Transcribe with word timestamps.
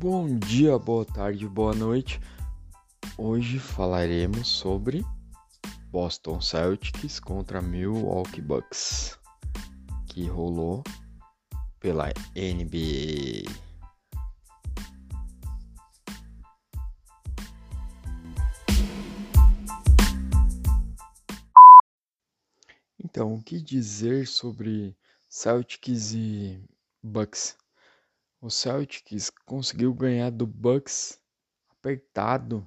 Bom 0.00 0.38
dia, 0.38 0.78
boa 0.78 1.04
tarde, 1.04 1.46
boa 1.46 1.74
noite. 1.74 2.18
Hoje 3.18 3.58
falaremos 3.58 4.48
sobre 4.48 5.04
Boston 5.90 6.40
Celtics 6.40 7.20
contra 7.20 7.60
Milwaukee 7.60 8.40
Bucks, 8.40 9.18
que 10.06 10.26
rolou 10.26 10.82
pela 11.78 12.08
NBA. 12.34 13.44
Então, 22.98 23.34
o 23.34 23.42
que 23.42 23.60
dizer 23.60 24.26
sobre 24.26 24.96
Celtics 25.28 26.14
e 26.14 26.58
Bucks? 27.02 27.54
O 28.42 28.48
Celtics 28.48 29.28
conseguiu 29.44 29.92
ganhar 29.92 30.30
do 30.30 30.46
Bucks 30.46 31.20
apertado, 31.68 32.66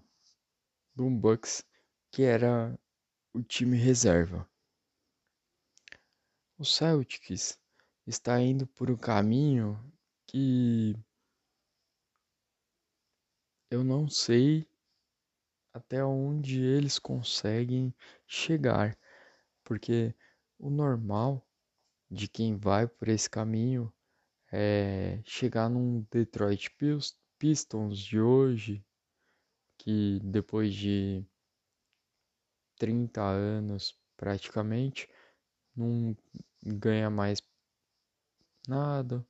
do 0.94 1.10
Bucks 1.10 1.66
que 2.12 2.22
era 2.22 2.80
o 3.34 3.42
time 3.42 3.76
reserva. 3.76 4.48
O 6.60 6.64
Celtics 6.64 7.60
está 8.06 8.40
indo 8.40 8.68
por 8.68 8.92
um 8.92 8.96
caminho 8.96 9.84
que 10.28 10.96
eu 13.72 13.84
não 13.84 14.08
sei 14.08 14.68
até 15.74 16.06
onde 16.06 16.62
eles 16.62 17.00
conseguem 17.00 17.92
chegar, 18.28 18.96
porque 19.64 20.14
o 20.60 20.70
normal 20.70 21.44
de 22.12 22.28
quem 22.28 22.56
vai 22.56 22.88
por 22.88 23.08
esse 23.08 23.28
caminho 23.28 23.92
é, 24.56 25.20
chegar 25.26 25.68
num 25.68 26.06
Detroit 26.12 26.70
Pistons 27.40 27.98
de 27.98 28.22
hoje, 28.22 28.86
que 29.80 30.20
depois 30.24 30.76
de 30.76 31.26
30 32.78 33.24
anos 33.24 33.98
praticamente 34.16 35.10
não 35.76 36.16
ganha 36.64 37.10
mais 37.10 37.42
nada. 38.68 39.26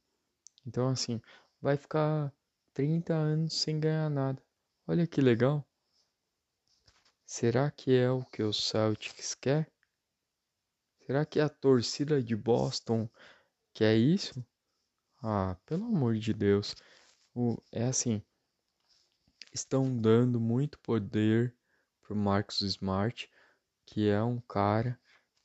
Então 0.67 0.89
assim, 0.89 1.21
vai 1.61 1.77
ficar 1.77 2.33
30 2.73 3.13
anos 3.13 3.53
sem 3.53 3.79
ganhar 3.79 4.09
nada. 4.09 4.43
Olha 4.85 5.07
que 5.07 5.21
legal. 5.21 5.65
Será 7.25 7.71
que 7.71 7.95
é 7.95 8.11
o 8.11 8.25
que 8.25 8.43
o 8.43 8.51
Celtics 8.51 9.35
quer? 9.35 9.71
Será 11.05 11.25
que 11.25 11.39
a 11.39 11.47
torcida 11.47 12.21
de 12.21 12.35
Boston 12.35 13.09
quer 13.73 13.95
isso? 13.95 14.45
Ah, 15.25 15.55
pelo 15.65 15.85
amor 15.85 16.15
de 16.15 16.33
Deus. 16.33 16.75
O, 17.33 17.57
é 17.71 17.85
assim. 17.85 18.21
Estão 19.53 19.95
dando 19.97 20.37
muito 20.37 20.77
poder 20.79 21.55
pro 22.01 22.13
Marcus 22.13 22.59
Smart, 22.59 23.31
que 23.85 24.09
é 24.09 24.21
um 24.21 24.41
cara 24.41 24.99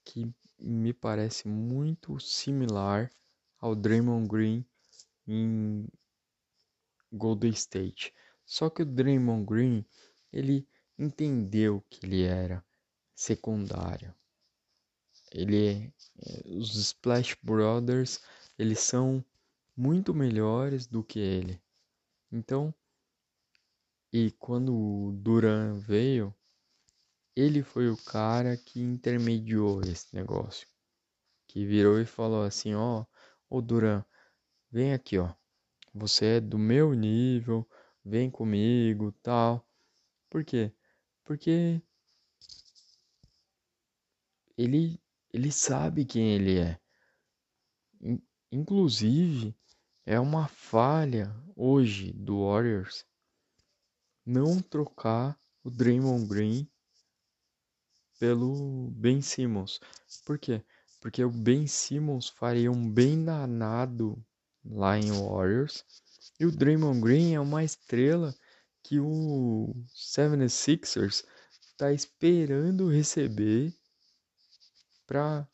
que 0.05 0.34
me 0.59 0.93
parece 0.93 1.47
muito 1.47 2.19
similar 2.19 3.09
ao 3.61 3.77
Draymond 3.77 4.27
Green 4.27 4.67
em 5.29 5.87
Golden 7.12 7.53
State. 7.53 8.12
Só 8.45 8.69
que 8.69 8.83
o 8.83 8.87
Draymond 8.87 9.47
Green, 9.47 9.87
ele 10.33 10.67
entendeu 10.99 11.84
que 11.89 12.05
ele 12.05 12.25
era 12.25 12.65
secundário. 13.15 14.12
Ele, 15.31 15.93
é, 16.19 16.43
os 16.49 16.75
Splash 16.75 17.37
Brothers, 17.41 18.21
eles 18.59 18.81
são 18.81 19.25
muito 19.79 20.12
melhores 20.12 20.89
do 20.89 21.05
que 21.05 21.21
ele. 21.21 21.62
Então, 22.33 22.75
e 24.12 24.33
quando 24.33 24.75
o 24.75 25.12
Duran 25.12 25.78
veio, 25.78 26.34
ele 27.37 27.62
foi 27.62 27.89
o 27.89 27.97
cara 27.97 28.56
que 28.56 28.81
intermediou 28.81 29.81
esse 29.83 30.12
negócio. 30.12 30.66
Que 31.47 31.65
virou 31.65 32.00
e 32.00 32.05
falou 32.05 32.43
assim, 32.43 32.75
ó, 32.75 33.06
ô 33.49 33.62
Duran, 33.62 34.05
vem 34.69 34.93
aqui, 34.93 35.16
ó. 35.16 35.33
Você 35.95 36.39
é 36.39 36.41
do 36.41 36.59
meu 36.59 36.93
nível, 36.93 37.65
vem 38.05 38.28
comigo, 38.28 39.12
tal. 39.22 39.65
Por 40.28 40.45
quê? 40.45 40.72
Porque 41.25 41.81
ele 44.56 45.00
ele 45.33 45.53
sabe 45.53 46.05
quem 46.05 46.34
ele 46.34 46.59
é. 46.59 46.81
Inclusive, 48.50 49.55
é 50.09 50.19
uma 50.19 50.49
falha 50.49 51.31
hoje 51.55 52.15
do 52.15 52.47
Warriors 52.47 53.05
não 54.25 54.59
trocar 54.59 55.39
o 55.63 55.71
Draymond 55.71 56.27
Green 56.27 56.67
pelo 58.19 58.91
Ben 58.93 59.21
Simmons. 59.21 59.79
Por 60.25 60.39
quê? 60.39 60.65
Porque 60.99 61.23
o 61.23 61.29
Ben 61.29 61.67
Simmons 61.67 62.31
faria 62.31 62.73
um 62.73 62.91
bem 62.91 63.23
danado 63.23 64.17
lá 64.65 64.99
em 64.99 65.13
Warriors. 65.13 65.85
E 66.41 66.47
o 66.47 66.51
Draymond 66.51 67.03
Green 67.03 67.35
é 67.35 67.41
uma 67.41 67.63
estrela 67.63 68.35
que 68.83 68.99
o 68.99 69.75
76ers 69.95 71.23
está 71.71 71.93
esperando 71.93 72.91
receber 72.91 73.75
para 75.07 75.47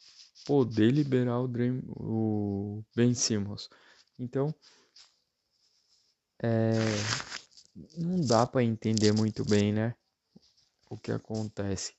poder 0.47 0.93
liberar 0.93 1.41
o, 1.41 1.49
Dream, 1.49 1.83
o 1.89 2.85
Ben 2.95 3.15
Simmons. 3.15 3.69
Então, 4.19 4.55
é, 6.43 6.73
não 7.97 8.21
dá 8.21 8.47
para 8.47 8.63
entender 8.63 9.13
muito 9.13 9.45
bem, 9.45 9.73
né? 9.73 9.95
O 10.89 10.97
que 10.97 11.11
acontece. 11.11 11.95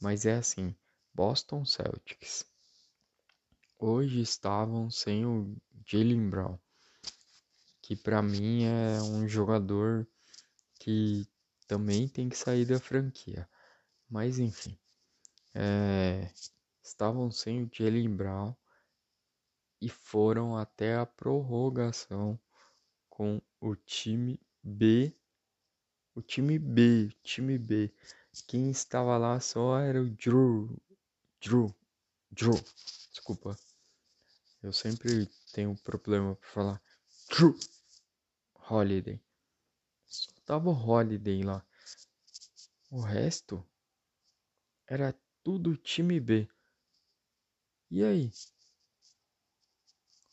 Mas 0.00 0.26
é 0.26 0.34
assim, 0.34 0.74
Boston 1.14 1.64
Celtics. 1.64 2.44
Hoje 3.78 4.20
estavam 4.20 4.90
sem 4.90 5.26
o 5.26 5.56
Jalen 5.84 6.30
Brown, 6.30 6.58
que 7.82 7.96
para 7.96 8.22
mim 8.22 8.64
é 8.64 9.02
um 9.02 9.26
jogador 9.26 10.06
que 10.78 11.26
também 11.66 12.06
tem 12.06 12.28
que 12.28 12.36
sair 12.36 12.64
da 12.64 12.78
franquia. 12.78 13.48
Mas 14.08 14.38
enfim, 14.38 14.78
é, 15.54 16.30
estavam 16.82 17.30
sem 17.30 17.64
o 17.64 17.70
Jalen 17.72 18.14
Brown 18.14 18.54
e 19.82 19.88
foram 19.88 20.56
até 20.56 20.94
a 20.94 21.04
prorrogação 21.04 22.38
com 23.10 23.42
o 23.60 23.74
time 23.74 24.40
B. 24.62 25.12
O 26.14 26.22
time 26.22 26.56
B, 26.56 27.10
time 27.24 27.58
B. 27.58 27.92
Quem 28.46 28.70
estava 28.70 29.18
lá 29.18 29.40
só 29.40 29.80
era 29.80 30.00
o 30.00 30.08
Drew. 30.08 30.80
Drew. 31.40 31.74
Drew. 32.30 32.54
Desculpa. 33.10 33.58
Eu 34.62 34.72
sempre 34.72 35.26
tenho 35.52 35.76
problema 35.78 36.36
para 36.36 36.48
falar. 36.48 36.82
Drew. 37.28 37.58
Holiday. 38.70 39.20
Só 40.06 40.30
tava 40.44 40.70
o 40.70 40.72
Holiday 40.72 41.42
lá. 41.42 41.66
O 42.88 43.00
resto 43.00 43.66
era 44.86 45.12
tudo 45.42 45.76
time 45.76 46.20
B. 46.20 46.48
E 47.90 48.04
aí? 48.04 48.30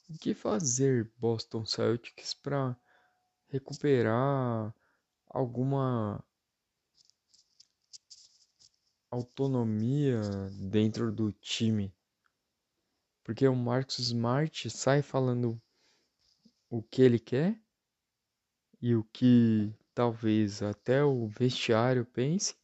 O 0.09 0.17
que 0.17 0.33
fazer 0.33 1.13
Boston 1.19 1.63
Celtics 1.67 2.33
para 2.33 2.75
recuperar 3.47 4.73
alguma 5.27 6.25
autonomia 9.11 10.19
dentro 10.67 11.11
do 11.11 11.31
time? 11.31 11.93
Porque 13.23 13.47
o 13.47 13.55
Marcus 13.55 13.99
Smart 13.99 14.67
sai 14.71 15.03
falando 15.03 15.61
o 16.71 16.81
que 16.81 17.03
ele 17.03 17.19
quer 17.19 17.61
e 18.81 18.95
o 18.95 19.03
que 19.03 19.71
talvez 19.93 20.63
até 20.63 21.03
o 21.03 21.27
vestiário 21.27 22.03
pense. 22.03 22.55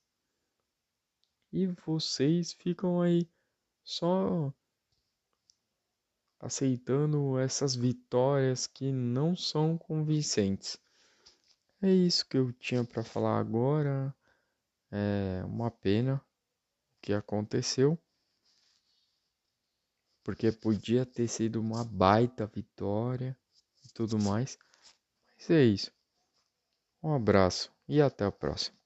E 1.54 1.68
vocês 1.68 2.54
ficam 2.54 3.04
aí 3.04 3.30
só 3.84 4.52
aceitando 6.40 7.40
essas 7.40 7.76
vitórias 7.76 8.68
que 8.68 8.92
não 8.92 9.36
são 9.36 9.78
convincentes. 9.78 10.78
É 11.82 11.92
isso 11.92 12.28
que 12.28 12.38
eu 12.38 12.52
tinha 12.54 12.84
para 12.84 13.04
falar 13.04 13.40
agora. 13.40 14.16
É 14.92 15.44
uma 15.46 15.70
pena 15.70 16.16
o 16.16 17.02
que 17.02 17.14
aconteceu. 17.14 17.98
Porque 20.24 20.52
podia 20.52 21.06
ter 21.06 21.28
sido 21.28 21.60
uma 21.62 21.84
baita 21.84 22.48
vitória 22.48 23.38
e 23.84 23.90
tudo 23.94 24.18
mais. 24.18 24.58
Mas 25.38 25.50
é 25.50 25.64
isso. 25.64 25.92
Um 27.04 27.14
abraço 27.14 27.72
e 27.88 28.02
até 28.02 28.26
a 28.26 28.32
próxima. 28.32 28.85